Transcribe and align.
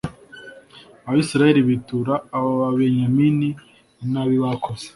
Abisirayeli 1.09 1.61
bitura 1.69 2.13
Ababenyamini 2.37 3.49
inabi 4.03 4.35
bakoze 4.43 4.85